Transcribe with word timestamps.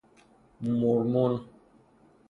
مورمون 0.63 1.45